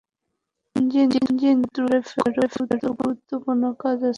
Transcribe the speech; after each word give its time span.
জিন, 0.75 1.09
জিন, 1.37 1.57
দ্রুত 1.65 2.05
ঘরে 2.17 2.45
ফেরো, 2.55 2.89
গুরুত্বপূর্ণ 2.99 3.63
কাজ 3.73 3.99
আছে। 3.99 4.09